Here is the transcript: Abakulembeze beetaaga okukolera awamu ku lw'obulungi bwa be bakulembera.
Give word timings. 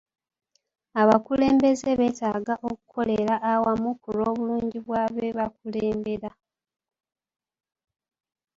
Abakulembeze 1.01 1.89
beetaaga 1.99 2.55
okukolera 2.69 3.35
awamu 3.51 3.91
ku 4.01 4.09
lw'obulungi 4.15 4.77
bwa 4.85 5.03
be 5.15 5.27
bakulembera. 5.37 6.31